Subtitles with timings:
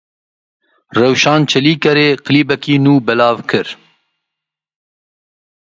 [0.97, 3.67] Rewşan Çelîkerê klîbeke nû belav kir.